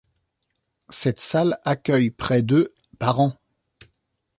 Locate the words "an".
3.19-3.35